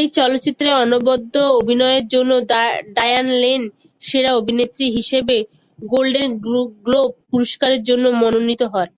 এ 0.00 0.02
চলচ্চিত্রে 0.14 0.68
অনবদ্য 0.74 1.34
অভিনয়ের 1.60 2.04
জন্য 2.08 2.30
ডায়ান 2.96 3.28
লেন 3.42 3.62
সেরা 4.02 4.30
অভিনেত্রী 4.34 4.86
হিসেবে 4.96 5.36
গোল্ডেন 5.78 6.30
গ্লোব 6.84 7.10
পুরস্কারের 7.30 7.82
জন্য 7.84 8.04
মনোনীত 8.22 8.62
হন। 8.64 8.86